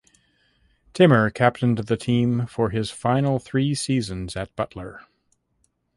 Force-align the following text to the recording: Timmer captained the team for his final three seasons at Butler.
Timmer 0.95 1.29
captained 1.29 1.77
the 1.77 1.95
team 1.95 2.47
for 2.47 2.71
his 2.71 2.89
final 2.89 3.37
three 3.37 3.75
seasons 3.75 4.35
at 4.35 4.55
Butler. 4.55 5.01